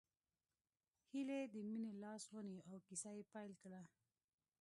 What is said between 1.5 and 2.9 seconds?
د مينې لاس ونيو او